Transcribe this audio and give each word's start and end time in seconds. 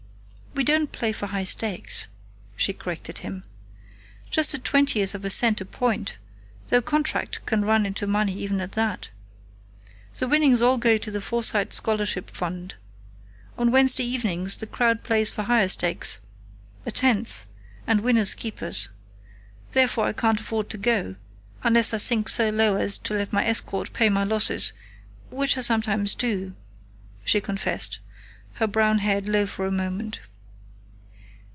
"We 0.53 0.65
don't 0.65 0.91
play 0.91 1.11
for 1.13 1.27
high 1.27 1.45
stakes," 1.45 2.07
she 2.57 2.73
corrected 2.73 3.19
him. 3.19 3.43
"Just 4.29 4.53
a 4.53 4.59
twentieth 4.59 5.15
of 5.15 5.23
a 5.25 5.29
cent 5.29 5.59
a 5.61 5.65
point, 5.65 6.17
though 6.67 6.81
contract 6.83 7.43
can 7.47 7.63
run 7.65 7.83
into 7.85 8.05
money 8.05 8.33
even 8.33 8.59
at 8.59 8.73
that. 8.73 9.09
The 10.19 10.27
winnings 10.27 10.61
all 10.61 10.77
go 10.77 10.97
to 10.97 11.09
the 11.09 11.21
Forsyte 11.21 11.71
Scholarship 11.73 12.29
Fund. 12.29 12.75
On 13.57 13.71
Wednesday 13.71 14.03
evenings 14.03 14.57
the 14.57 14.67
crowd 14.67 15.03
plays 15.05 15.31
for 15.31 15.43
higher 15.43 15.69
stakes 15.69 16.19
a 16.85 16.91
tenth 16.91 17.47
and 17.87 18.01
winners 18.01 18.33
keepers. 18.35 18.89
Therefore 19.71 20.05
I 20.07 20.13
can't 20.13 20.39
afford 20.41 20.69
to 20.71 20.77
go, 20.77 21.15
unless 21.63 21.91
I 21.93 21.97
sink 21.97 22.27
so 22.29 22.49
low 22.49 22.75
as 22.75 22.97
to 22.99 23.13
let 23.15 23.31
my 23.33 23.47
escort 23.47 23.93
pay 23.93 24.09
my 24.09 24.25
losses 24.25 24.73
which 25.31 25.57
I 25.57 25.61
sometimes 25.61 26.13
do," 26.13 26.55
she 27.23 27.39
confessed, 27.41 27.99
her 28.55 28.67
brown 28.67 28.99
head 28.99 29.27
low 29.29 29.47
for 29.47 29.65
a 29.65 29.71
moment. 29.71 30.19